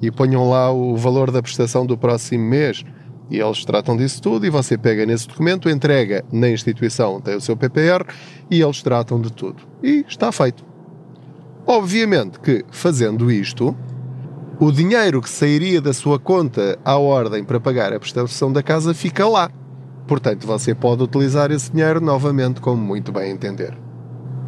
E 0.00 0.10
ponham 0.10 0.48
lá 0.48 0.70
o 0.70 0.96
valor 0.96 1.30
da 1.30 1.42
prestação 1.42 1.84
do 1.84 1.98
próximo 1.98 2.44
mês. 2.44 2.84
E 3.30 3.38
eles 3.38 3.64
tratam 3.64 3.94
disso 3.94 4.22
tudo 4.22 4.46
e 4.46 4.50
você 4.50 4.78
pega 4.78 5.04
nesse 5.04 5.28
documento, 5.28 5.68
entrega 5.68 6.24
na 6.32 6.48
instituição, 6.48 7.20
tem 7.20 7.36
o 7.36 7.40
seu 7.40 7.54
PPR 7.56 8.04
e 8.50 8.62
eles 8.62 8.82
tratam 8.82 9.20
de 9.20 9.30
tudo. 9.30 9.62
E 9.82 10.04
está 10.08 10.32
feito. 10.32 10.64
Obviamente 11.66 12.40
que, 12.40 12.64
fazendo 12.70 13.30
isto, 13.30 13.76
o 14.60 14.72
dinheiro 14.72 15.22
que 15.22 15.30
sairia 15.30 15.80
da 15.80 15.92
sua 15.92 16.18
conta 16.18 16.78
à 16.84 16.96
ordem 16.98 17.44
para 17.44 17.60
pagar 17.60 17.92
a 17.92 18.00
prestação 18.00 18.52
da 18.52 18.62
casa 18.62 18.92
fica 18.92 19.26
lá. 19.26 19.50
Portanto, 20.06 20.46
você 20.46 20.74
pode 20.74 21.02
utilizar 21.02 21.52
esse 21.52 21.70
dinheiro 21.70 22.00
novamente 22.00 22.60
como 22.60 22.82
muito 22.82 23.12
bem 23.12 23.30
entender. 23.30 23.78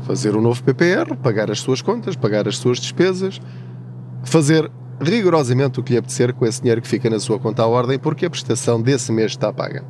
Fazer 0.03 0.35
um 0.35 0.41
novo 0.41 0.65
PPR, 0.65 1.15
pagar 1.23 1.51
as 1.51 1.61
suas 1.61 1.81
contas, 1.81 2.17
pagar 2.17 2.49
as 2.49 2.57
suas 2.57 2.81
despesas, 2.81 3.41
fazer 4.25 4.69
rigorosamente 5.01 5.79
o 5.79 5.83
que 5.83 5.93
lhe 5.93 5.99
apetecer 5.99 6.35
com 6.35 6.45
esse 6.45 6.61
dinheiro 6.61 6.83
que 6.83 6.89
fica 6.89 7.09
na 7.09 7.21
sua 7.21 7.39
conta 7.39 7.63
à 7.63 7.67
ordem, 7.67 7.99
porque 7.99 8.27
a 8.27 8.31
prestação 8.31 8.83
desse 8.83 9.13
mês 9.13 9.33
está 9.33 9.53
paga. 9.53 9.85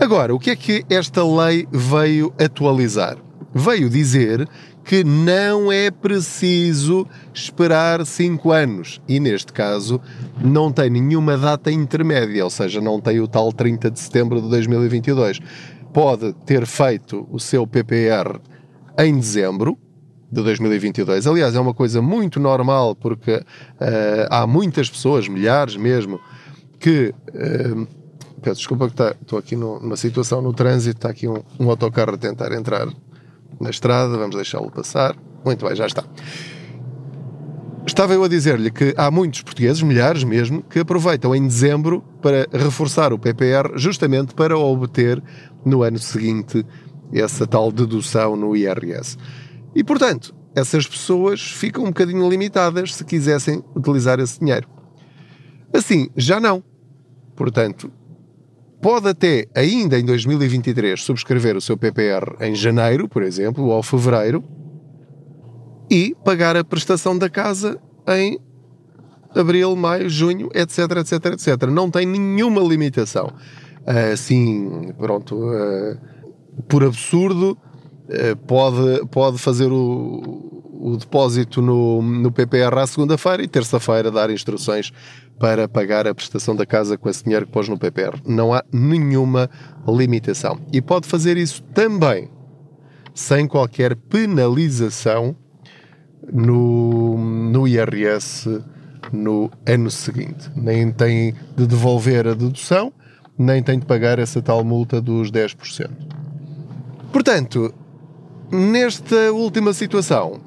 Agora, 0.00 0.34
o 0.34 0.38
que 0.38 0.50
é 0.50 0.56
que 0.56 0.84
esta 0.88 1.22
lei 1.24 1.68
veio 1.70 2.32
atualizar? 2.38 3.18
Veio 3.52 3.90
dizer 3.90 4.48
que 4.88 5.04
não 5.04 5.70
é 5.70 5.90
preciso 5.90 7.06
esperar 7.34 8.06
5 8.06 8.50
anos. 8.50 9.02
E 9.06 9.20
neste 9.20 9.52
caso, 9.52 10.00
não 10.42 10.72
tem 10.72 10.88
nenhuma 10.88 11.36
data 11.36 11.70
intermédia, 11.70 12.42
ou 12.42 12.48
seja, 12.48 12.80
não 12.80 12.98
tem 12.98 13.20
o 13.20 13.28
tal 13.28 13.52
30 13.52 13.90
de 13.90 14.00
setembro 14.00 14.40
de 14.40 14.48
2022. 14.48 15.40
Pode 15.92 16.32
ter 16.46 16.64
feito 16.64 17.28
o 17.30 17.38
seu 17.38 17.66
PPR 17.66 18.40
em 18.98 19.18
dezembro 19.18 19.76
de 20.32 20.42
2022. 20.42 21.26
Aliás, 21.26 21.54
é 21.54 21.60
uma 21.60 21.74
coisa 21.74 22.00
muito 22.00 22.40
normal 22.40 22.94
porque 22.94 23.34
uh, 23.34 23.44
há 24.30 24.46
muitas 24.46 24.88
pessoas, 24.88 25.28
milhares 25.28 25.76
mesmo, 25.76 26.18
que. 26.80 27.14
Uh, 27.28 27.86
peço 28.40 28.60
desculpa 28.60 28.88
que 28.88 29.02
estou 29.20 29.38
aqui 29.38 29.54
numa 29.54 29.96
situação 29.96 30.40
no 30.40 30.54
trânsito, 30.54 30.96
está 30.96 31.10
aqui 31.10 31.28
um, 31.28 31.42
um 31.60 31.68
autocarro 31.68 32.14
a 32.14 32.16
tentar 32.16 32.52
entrar 32.52 32.88
na 33.60 33.70
estrada, 33.70 34.16
vamos 34.16 34.36
deixá-lo 34.36 34.70
passar. 34.70 35.16
Muito 35.44 35.66
bem, 35.66 35.74
já 35.74 35.86
está. 35.86 36.04
Estava 37.86 38.12
eu 38.12 38.22
a 38.22 38.28
dizer-lhe 38.28 38.70
que 38.70 38.94
há 38.96 39.10
muitos 39.10 39.42
portugueses, 39.42 39.82
milhares 39.82 40.22
mesmo, 40.22 40.62
que 40.62 40.78
aproveitam 40.78 41.34
em 41.34 41.46
dezembro 41.46 42.04
para 42.20 42.46
reforçar 42.52 43.12
o 43.12 43.18
PPR, 43.18 43.72
justamente 43.76 44.34
para 44.34 44.58
obter 44.58 45.22
no 45.64 45.82
ano 45.82 45.98
seguinte 45.98 46.64
essa 47.12 47.46
tal 47.46 47.72
dedução 47.72 48.36
no 48.36 48.54
IRS. 48.54 49.16
E 49.74 49.82
portanto, 49.82 50.34
essas 50.54 50.86
pessoas 50.86 51.40
ficam 51.40 51.84
um 51.84 51.88
bocadinho 51.88 52.28
limitadas 52.28 52.94
se 52.94 53.04
quisessem 53.04 53.64
utilizar 53.74 54.20
esse 54.20 54.38
dinheiro. 54.38 54.68
Assim, 55.72 56.10
já 56.14 56.38
não. 56.38 56.62
Portanto, 57.34 57.90
pode 58.80 59.08
até, 59.08 59.46
ainda 59.54 59.98
em 59.98 60.04
2023, 60.04 61.00
subscrever 61.00 61.56
o 61.56 61.60
seu 61.60 61.76
PPR 61.76 62.36
em 62.40 62.54
janeiro, 62.54 63.08
por 63.08 63.22
exemplo, 63.22 63.66
ou 63.66 63.82
fevereiro, 63.82 64.42
e 65.90 66.14
pagar 66.24 66.56
a 66.56 66.64
prestação 66.64 67.16
da 67.16 67.28
casa 67.30 67.80
em 68.06 68.38
abril, 69.34 69.74
maio, 69.76 70.08
junho, 70.08 70.48
etc, 70.54 70.78
etc, 70.98 71.26
etc. 71.32 71.70
Não 71.70 71.90
tem 71.90 72.06
nenhuma 72.06 72.60
limitação. 72.60 73.32
Assim, 74.12 74.92
pronto, 74.98 75.50
eh, 75.52 75.96
por 76.68 76.84
absurdo, 76.84 77.56
eh, 78.08 78.34
pode, 78.34 79.06
pode 79.06 79.38
fazer 79.38 79.72
o, 79.72 80.58
o 80.78 80.96
depósito 80.96 81.62
no, 81.62 82.02
no 82.02 82.30
PPR 82.30 82.78
à 82.78 82.86
segunda-feira 82.86 83.42
e 83.42 83.48
terça-feira 83.48 84.10
dar 84.10 84.30
instruções 84.30 84.92
para 85.38 85.68
pagar 85.68 86.06
a 86.06 86.14
prestação 86.14 86.54
da 86.54 86.66
casa 86.66 86.98
com 86.98 87.08
esse 87.08 87.22
dinheiro 87.22 87.46
que 87.46 87.52
pôs 87.52 87.68
no 87.68 87.78
PPR. 87.78 88.20
Não 88.26 88.52
há 88.52 88.64
nenhuma 88.72 89.48
limitação. 89.86 90.58
E 90.72 90.80
pode 90.80 91.06
fazer 91.06 91.36
isso 91.36 91.62
também 91.74 92.30
sem 93.14 93.46
qualquer 93.48 93.96
penalização 93.96 95.34
no, 96.32 97.18
no 97.18 97.66
IRS 97.66 98.62
no 99.12 99.50
ano 99.66 99.90
seguinte. 99.90 100.50
Nem 100.54 100.92
tem 100.92 101.34
de 101.56 101.66
devolver 101.66 102.26
a 102.26 102.34
dedução, 102.34 102.92
nem 103.36 103.62
tem 103.62 103.78
de 103.78 103.86
pagar 103.86 104.18
essa 104.18 104.42
tal 104.42 104.62
multa 104.64 105.00
dos 105.00 105.30
10%. 105.30 105.90
Portanto, 107.12 107.74
nesta 108.50 109.32
última 109.32 109.72
situação, 109.72 110.40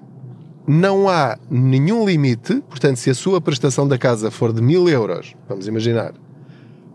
não 0.68 1.10
há 1.10 1.38
nenhum 1.50 2.06
limite, 2.06 2.62
portanto, 2.70 2.98
se 2.98 3.10
a 3.10 3.16
sua 3.16 3.42
prestação 3.42 3.88
da 3.88 3.98
casa 3.98 4.30
for 4.30 4.54
de 4.54 4.62
mil 4.62 4.88
euros, 4.88 5.36
vamos 5.48 5.68
imaginar, 5.68 6.14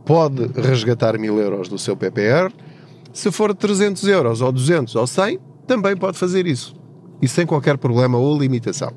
pode 0.05 0.47
resgatar 0.61 1.19
mil 1.19 1.39
euros 1.41 1.69
do 1.69 1.79
seu 1.79 1.97
PPR. 1.97 2.53
Se 3.13 3.31
for 3.33 3.53
de 3.53 3.59
300 3.59 4.05
euros, 4.09 4.41
ou 4.41 4.53
200 4.53 4.95
ou 4.95 5.07
100, 5.07 5.41
também 5.67 5.97
pode 5.97 6.17
fazer 6.17 6.47
isso. 6.47 6.77
E 7.21 7.27
sem 7.27 7.45
qualquer 7.45 7.77
problema 7.77 8.19
ou 8.19 8.39
limitação. 8.39 8.93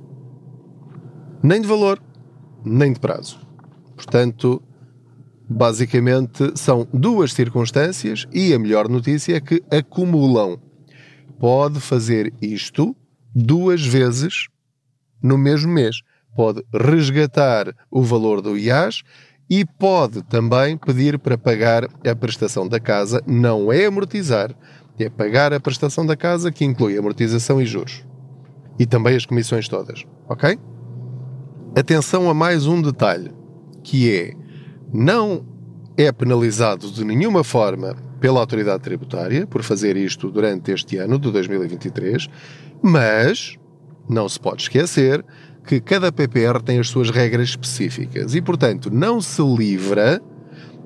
Nem 1.42 1.62
de 1.62 1.68
valor, 1.68 2.00
nem 2.64 2.94
de 2.94 3.00
prazo. 3.00 3.40
Portanto, 3.96 4.62
basicamente 5.50 6.52
são 6.56 6.88
duas 6.94 7.34
circunstâncias 7.34 8.28
e 8.32 8.54
a 8.54 8.60
melhor 8.60 8.88
notícia 8.88 9.36
é 9.36 9.40
que 9.40 9.64
acumulam. 9.72 10.60
Pode 11.40 11.80
fazer 11.80 12.34
isto 12.42 12.96
duas 13.34 13.86
vezes 13.86 14.48
no 15.22 15.38
mesmo 15.38 15.72
mês. 15.72 16.02
Pode 16.36 16.64
resgatar 16.74 17.74
o 17.90 18.02
valor 18.02 18.42
do 18.42 18.58
IAS 18.58 19.04
e 19.50 19.66
pode 19.66 20.22
também 20.24 20.78
pedir 20.78 21.18
para 21.18 21.38
pagar 21.38 21.86
a 21.86 22.16
prestação 22.16 22.68
da 22.68 22.80
casa. 22.80 23.22
Não 23.26 23.72
é 23.74 23.86
amortizar, 23.86 24.56
é 24.98 25.10
pagar 25.10 25.54
a 25.54 25.60
prestação 25.60 26.06
da 26.06 26.16
casa, 26.16 26.52
que 26.52 26.66
inclui 26.66 26.98
amortização 26.98 27.62
e 27.62 27.66
juros. 27.66 28.06
E 28.78 28.86
também 28.86 29.16
as 29.16 29.26
comissões 29.26 29.68
todas, 29.68 30.06
ok? 30.28 30.58
Atenção 31.76 32.30
a 32.30 32.34
mais 32.34 32.66
um 32.66 32.82
detalhe, 32.82 33.32
que 33.84 34.14
é 34.14 34.34
não 34.94 35.46
é 35.98 36.12
penalizado 36.12 36.92
de 36.92 37.04
nenhuma 37.04 37.44
forma 37.44 37.96
pela 38.20 38.40
autoridade 38.40 38.84
tributária 38.84 39.46
por 39.48 39.64
fazer 39.64 39.96
isto 39.96 40.30
durante 40.30 40.72
este 40.72 40.98
ano 40.98 41.20
de 41.20 41.32
2023, 41.32 42.28
mas 42.82 43.58
não 44.10 44.28
se 44.28 44.40
pode 44.40 44.64
esquecer 44.64 45.24
que 45.66 45.80
cada 45.80 46.12
PPR 46.12 46.62
tem 46.64 46.80
as 46.80 46.90
suas 46.90 47.12
regras 47.12 47.50
específicas 47.50 48.34
e, 48.34 48.42
portanto, 48.42 48.90
não 48.92 49.22
se 49.22 49.42
livra 49.42 50.20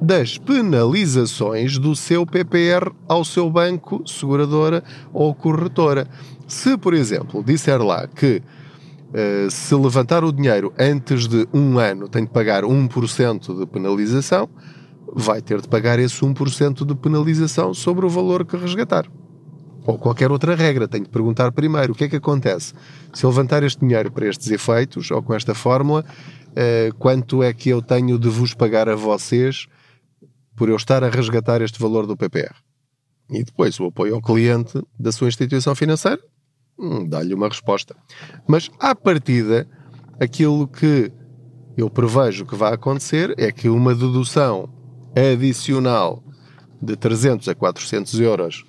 das 0.02 0.38
penalizações 0.38 1.78
do 1.78 1.96
seu 1.96 2.26
PPR 2.26 2.92
ao 3.08 3.24
seu 3.24 3.50
banco, 3.50 4.04
seguradora 4.06 4.84
ou 5.14 5.34
corretora. 5.34 6.06
Se, 6.46 6.78
por 6.78 6.94
exemplo, 6.94 7.42
disser 7.42 7.82
lá 7.82 8.06
que 8.08 8.42
uh, 8.42 9.50
se 9.50 9.74
levantar 9.74 10.26
o 10.26 10.34
dinheiro 10.34 10.74
antes 10.78 11.28
de 11.28 11.48
um 11.54 11.80
ano 11.80 12.10
tem 12.10 12.26
de 12.26 12.32
pagar 12.32 12.64
1% 12.64 13.58
de 13.58 13.66
penalização, 13.66 14.50
vai 15.16 15.42
ter 15.42 15.62
de 15.62 15.68
pagar 15.70 15.98
esse 15.98 16.20
1% 16.22 16.86
de 16.86 16.96
penalização 16.96 17.74
sobre 17.74 18.06
o 18.06 18.10
valor 18.10 18.46
que 18.46 18.58
resgatar 18.58 19.08
ou 19.86 19.98
qualquer 19.98 20.32
outra 20.32 20.56
regra. 20.56 20.88
Tenho 20.88 21.04
de 21.04 21.10
perguntar 21.10 21.52
primeiro 21.52 21.94
o 21.94 21.96
que 21.96 22.06
é 22.06 22.10
que 22.10 22.16
acontece. 22.16 22.74
Se 23.14 23.26
eu 23.26 23.30
levantar 23.30 23.64
este 23.64 23.80
dinheiro 23.80 24.12
para 24.12 24.28
estes 24.28 24.50
efeitos, 24.50 25.12
ou 25.12 25.22
com 25.22 25.34
esta 25.34 25.54
fórmula, 25.54 26.04
uh, 26.04 26.96
quanto 26.96 27.44
é 27.44 27.54
que 27.54 27.70
eu 27.70 27.82
tenho 27.82 28.18
de 28.18 28.30
vos 28.30 28.54
pagar 28.54 28.90
a 28.90 28.96
vocês 28.96 29.68
por 30.56 30.70
eu 30.70 30.76
estar 30.76 31.04
a 31.04 31.10
resgatar 31.10 31.62
este 31.62 31.80
valor 31.80 32.06
do 32.06 32.18
PPR? 32.18 32.56
E 33.30 33.44
depois 33.44 33.80
o 33.80 33.86
apoio 33.86 34.16
ao 34.16 34.22
cliente 34.22 34.82
da 35.00 35.12
sua 35.12 35.28
instituição 35.28 35.74
financeira 35.76 36.22
hum, 36.78 37.08
dá-lhe 37.08 37.34
uma 37.34 37.48
resposta. 37.48 37.96
Mas, 38.48 38.70
à 38.80 38.94
partida, 38.94 39.68
aquilo 40.20 40.68
que 40.68 41.12
eu 41.76 41.90
prevejo 41.90 42.46
que 42.46 42.56
vai 42.56 42.74
acontecer 42.74 43.34
é 43.38 43.52
que 43.52 43.70
uma 43.70 43.96
dedução 43.96 44.70
adicional 45.16 46.24
de 46.82 46.96
300 46.96 47.48
a 47.48 47.56
400 47.56 48.20
euros 48.20 48.66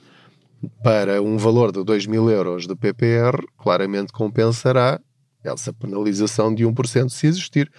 para 0.83 1.21
um 1.23 1.37
valor 1.37 1.73
de 1.73 1.83
2 1.85 2.07
mil 2.07 2.31
euros 2.31 2.67
de 2.67 2.75
PPR 2.75 3.45
claramente 3.57 4.13
compensará 4.13 5.01
essa 5.43 5.73
penalização 5.73 6.55
de 6.55 6.65
1% 6.65 7.09
se 7.11 7.27
existir. 7.27 7.71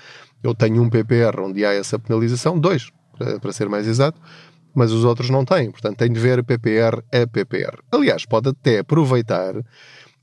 Eu 0.44 0.54
tenho 0.54 0.82
um 0.82 0.89
PPR 0.89 1.42
onde 1.42 1.65
há 1.65 1.74
essa 1.74 1.98
penalização, 1.98 2.60
dois, 2.60 2.92
para 3.42 3.51
ser 3.51 3.68
mais 3.68 3.88
exato, 3.88 4.20
mas 4.74 4.92
os 4.92 5.04
outros 5.04 5.30
não 5.30 5.44
têm. 5.44 5.72
Portanto, 5.72 5.98
tem 5.98 6.12
de 6.12 6.20
ver 6.20 6.44
PPR 6.44 7.01
a 7.12 7.25
PPR. 7.25 7.80
Aliás, 7.92 8.25
pode 8.25 8.50
até 8.50 8.80
aproveitar 8.80 9.56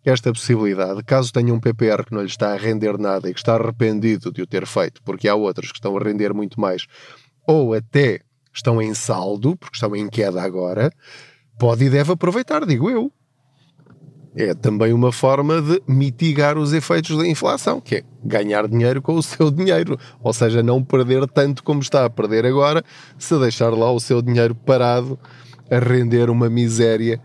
esta 0.05 0.33
possibilidade, 0.33 1.03
caso 1.05 1.33
tenha 1.33 1.55
um 1.55 1.61
PPR 1.61 2.05
que 2.05 2.13
não 2.13 2.23
lhe 2.23 2.27
está 2.27 2.53
a 2.53 2.57
render 2.57 2.99
nada 2.99 3.31
e 3.31 3.33
que 3.33 3.39
está 3.39 3.55
arrependido 3.55 4.33
de 4.33 4.43
o 4.43 4.47
ter 4.47 4.67
feito, 4.67 5.01
porque 5.05 5.29
há 5.29 5.35
outros 5.35 5.71
que 5.71 5.79
estão 5.79 5.97
a 5.97 6.03
render 6.03 6.35
muito 6.35 6.61
mais, 6.61 6.87
ou 7.47 7.73
até 7.73 8.21
estão 8.53 8.83
em 8.83 8.95
saldo, 8.95 9.57
porque 9.57 9.77
estão 9.77 9.95
em 9.95 10.09
queda 10.09 10.43
agora, 10.43 10.93
pode 11.63 11.85
e 11.85 11.89
deve 11.89 12.11
aproveitar, 12.11 12.67
digo 12.67 12.91
eu. 12.91 13.13
É 14.35 14.53
também 14.53 14.93
uma 14.93 15.13
forma 15.13 15.63
de 15.63 15.81
mitigar 15.87 16.59
os 16.59 16.73
efeitos 16.73 17.17
da 17.17 17.25
inflação, 17.25 17.81
que 17.81 17.97
é 17.97 18.03
ganhar 18.25 18.67
dinheiro 18.67 19.01
com 19.01 19.15
o 19.15 19.23
seu 19.23 19.49
dinheiro, 19.49 19.97
ou 20.21 20.33
seja, 20.33 20.61
não 20.61 20.83
perder 20.83 21.25
tanto 21.29 21.63
como 21.63 21.81
está 21.81 22.05
a 22.05 22.11
perder 22.11 22.45
agora, 22.45 22.83
se 23.17 23.39
deixar 23.39 23.71
lá 23.71 23.93
o 23.93 24.01
seu 24.01 24.21
dinheiro 24.21 24.57
parado 24.57 25.17
a 25.71 25.79
render 25.79 26.31
uma 26.31 26.51
miséria 26.51 27.21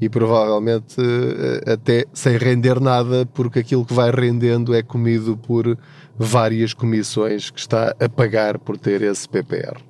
e 0.00 0.08
provavelmente 0.08 0.94
eh, 1.00 1.72
até 1.72 2.04
sem 2.12 2.36
render 2.38 2.78
nada, 2.78 3.26
porque 3.26 3.58
aquilo 3.58 3.84
que 3.84 3.92
vai 3.92 4.12
rendendo 4.12 4.72
é 4.72 4.84
comido 4.84 5.36
por 5.36 5.76
várias 6.16 6.72
comissões 6.72 7.50
que 7.50 7.58
está 7.58 7.92
a 7.98 8.08
pagar 8.08 8.56
por 8.56 8.78
ter 8.78 9.02
esse 9.02 9.28
PPR. 9.28 9.80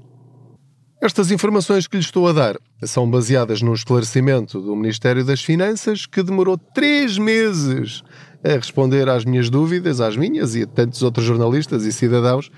Estas 1.03 1.31
informações 1.31 1.87
que 1.87 1.99
lhe 1.99 2.03
estou 2.03 2.27
a 2.27 2.33
dar 2.33 2.57
são 2.83 3.09
baseadas 3.11 3.63
no 3.63 3.75
esclarecimento 3.75 4.61
do 4.61 4.75
Ministério 4.75 5.25
das 5.25 5.43
Finanças, 5.43 6.07
que 6.07 6.23
demorou 6.23 6.57
três 6.57 7.19
meses 7.19 8.03
a 8.43 8.57
responder 8.57 9.09
às 9.09 9.25
minhas 9.25 9.51
dúvidas, 9.51 10.01
às 10.01 10.17
minhas 10.17 10.55
e 10.55 10.63
a 10.63 10.67
tantos 10.67 11.03
outros 11.03 11.27
jornalistas 11.27 11.85
e 11.85 11.93
cidadãos 11.93 12.51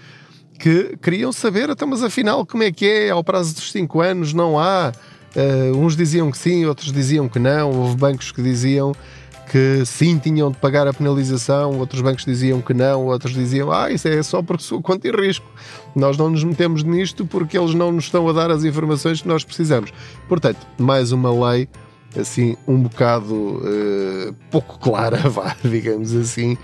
que 0.58 0.96
queriam 1.02 1.32
saber, 1.32 1.70
então, 1.70 1.88
mas 1.88 2.04
afinal, 2.04 2.46
como 2.46 2.62
é 2.62 2.70
que 2.70 2.86
é? 2.86 3.10
Ao 3.10 3.24
prazo 3.24 3.54
dos 3.54 3.72
cinco 3.72 4.00
anos 4.00 4.32
não 4.32 4.58
há 4.58 4.92
Uh, 5.34 5.74
uns 5.78 5.96
diziam 5.96 6.30
que 6.30 6.36
sim, 6.36 6.66
outros 6.66 6.92
diziam 6.92 7.28
que 7.28 7.38
não. 7.38 7.70
Houve 7.70 7.96
bancos 7.96 8.30
que 8.30 8.42
diziam 8.42 8.92
que 9.52 9.84
sim, 9.84 10.16
tinham 10.16 10.50
de 10.50 10.56
pagar 10.56 10.88
a 10.88 10.94
penalização, 10.94 11.78
outros 11.78 12.00
bancos 12.00 12.24
diziam 12.24 12.62
que 12.62 12.72
não, 12.72 13.04
outros 13.04 13.34
diziam, 13.34 13.70
ah, 13.70 13.90
isso 13.90 14.08
é 14.08 14.22
só 14.22 14.40
por 14.40 14.58
sua 14.58 14.80
conta 14.80 15.06
e 15.06 15.10
risco. 15.10 15.44
Nós 15.94 16.16
não 16.16 16.30
nos 16.30 16.42
metemos 16.42 16.82
nisto 16.82 17.26
porque 17.26 17.58
eles 17.58 17.74
não 17.74 17.92
nos 17.92 18.04
estão 18.04 18.26
a 18.26 18.32
dar 18.32 18.50
as 18.50 18.64
informações 18.64 19.20
que 19.20 19.28
nós 19.28 19.44
precisamos. 19.44 19.92
Portanto, 20.26 20.66
mais 20.78 21.12
uma 21.12 21.30
lei 21.50 21.68
assim 22.18 22.56
um 22.66 22.78
bocado 22.78 23.34
uh, 23.34 24.34
pouco 24.50 24.78
clara, 24.78 25.18
vá, 25.28 25.54
digamos 25.62 26.14
assim, 26.14 26.56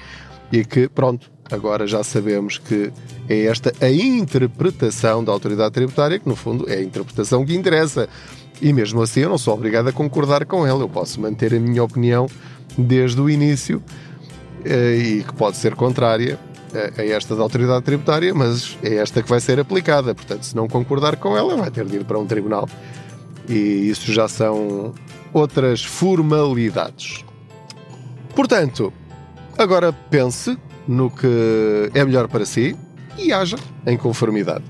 e 0.51 0.65
que 0.65 0.89
pronto, 0.89 1.31
agora 1.53 1.87
já 1.87 2.03
sabemos 2.03 2.57
que 2.57 2.91
é 3.29 3.45
esta 3.45 3.71
a 3.83 3.91
interpretação 3.91 5.23
da 5.23 5.31
autoridade 5.31 5.75
tributária, 5.75 6.19
que 6.19 6.27
no 6.27 6.37
fundo 6.37 6.67
é 6.71 6.77
a 6.77 6.83
interpretação 6.83 7.45
que 7.45 7.55
interessa. 7.55 8.09
E 8.61 8.73
mesmo 8.73 9.03
assim 9.03 9.21
eu 9.21 9.29
não 9.29 9.39
sou 9.39 9.55
obrigado 9.55 9.89
a 9.89 9.93
concordar 9.93 10.45
com 10.45 10.67
ela, 10.67 10.83
eu 10.83 10.89
posso 10.89 11.21
manter 11.21 11.55
a 11.55 11.61
minha 11.61 11.83
opinião 11.83 12.27
desde 12.77 13.21
o 13.21 13.31
início 13.31 13.83
eh, 14.65 14.97
e 14.97 15.23
que 15.23 15.33
pode 15.35 15.57
ser 15.57 15.75
contrária 15.75 16.39
a 16.97 17.03
esta 17.03 17.35
da 17.35 17.43
autoridade 17.43 17.85
tributária, 17.85 18.35
mas 18.35 18.77
é 18.83 18.97
esta 18.97 19.23
que 19.23 19.29
vai 19.29 19.41
ser 19.41 19.59
aplicada. 19.59 20.15
Portanto, 20.15 20.43
se 20.43 20.55
não 20.55 20.69
concordar 20.69 21.17
com 21.17 21.37
ela, 21.37 21.57
vai 21.57 21.71
ter 21.71 21.87
de 21.87 21.97
ir 21.97 22.05
para 22.05 22.19
um 22.19 22.27
tribunal. 22.27 22.69
E 23.49 23.89
isso 23.89 24.13
já 24.13 24.29
são 24.29 24.93
outras 25.33 25.83
formalidades. 25.83 27.25
Portanto, 28.35 28.93
agora 29.57 29.93
pense 29.93 30.59
no 30.87 31.11
que 31.11 31.91
é 31.95 32.05
melhor 32.05 32.29
para 32.29 32.45
si 32.45 32.77
e 33.17 33.33
haja 33.33 33.57
em 33.87 33.97
conformidade. 33.97 34.65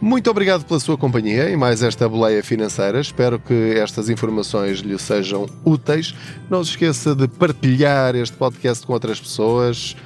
Muito 0.00 0.30
obrigado 0.30 0.64
pela 0.64 0.78
sua 0.78 0.98
companhia 0.98 1.48
e 1.48 1.56
mais 1.56 1.82
esta 1.82 2.08
boleia 2.08 2.42
financeira. 2.42 3.00
Espero 3.00 3.38
que 3.38 3.74
estas 3.76 4.10
informações 4.10 4.80
lhe 4.80 4.98
sejam 4.98 5.46
úteis. 5.64 6.14
Não 6.50 6.62
se 6.62 6.70
esqueça 6.70 7.14
de 7.14 7.26
partilhar 7.26 8.14
este 8.14 8.36
podcast 8.36 8.86
com 8.86 8.92
outras 8.92 9.18
pessoas. 9.18 9.96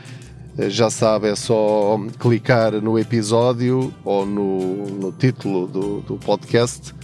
Eh, 0.56 0.70
já 0.70 0.90
sabe, 0.90 1.28
é 1.28 1.34
só 1.34 2.00
clicar 2.18 2.72
no 2.80 2.98
episódio 2.98 3.92
ou 4.04 4.24
no, 4.24 4.86
no 4.86 5.12
título 5.12 5.66
do, 5.66 6.00
do 6.02 6.16
podcast 6.16 6.94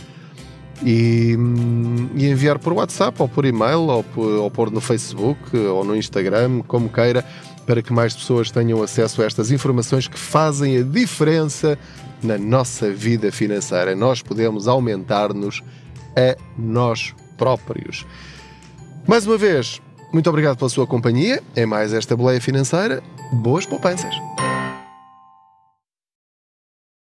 e, 0.84 1.36
e, 2.14 2.26
enviar 2.26 2.58
por 2.58 2.72
WhatsApp 2.72 3.20
ou 3.20 3.28
por 3.28 3.44
e-mail 3.44 3.80
ou 3.88 4.04
por, 4.04 4.26
ou 4.26 4.70
no 4.70 4.80
Facebook 4.80 5.56
ou 5.56 5.84
no 5.84 5.96
Instagram, 5.96 6.62
como 6.66 6.88
queira, 6.88 7.24
para 7.66 7.82
que 7.82 7.92
mais 7.92 8.14
pessoas 8.14 8.50
tenham 8.50 8.82
acesso 8.82 9.20
a 9.20 9.26
estas 9.26 9.50
informações 9.50 10.06
que 10.06 10.18
fazem 10.18 10.78
a 10.78 10.82
diferença 10.82 11.78
na 12.22 12.38
nossa 12.38 12.90
vida 12.90 13.32
financeira. 13.32 13.94
Nós 13.94 14.22
podemos 14.22 14.68
aumentar-nos 14.68 15.62
a 16.16 16.36
nós 16.56 17.14
próprios. 17.36 18.06
Mais 19.06 19.26
uma 19.26 19.36
vez, 19.36 19.80
muito 20.12 20.30
obrigado 20.30 20.56
pela 20.56 20.70
sua 20.70 20.86
companhia. 20.86 21.42
É 21.54 21.66
mais 21.66 21.92
esta 21.92 22.16
boleia 22.16 22.40
financeira. 22.40 23.02
Boas 23.32 23.66
poupanças! 23.66 24.14